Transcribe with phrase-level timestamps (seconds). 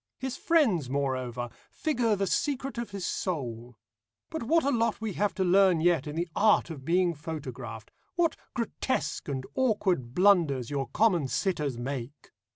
[0.17, 3.77] His friends, moreover, figure the secret of his soul.
[4.31, 7.91] But what a lot we have to learn yet in the art of being photographed,
[8.15, 12.31] what grotesque and awkward blunders your common sitters make!